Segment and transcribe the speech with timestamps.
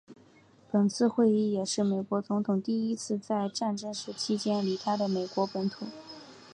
[0.71, 5.85] 本次会议也是美国总统第一次在战争期间离开了美国本土。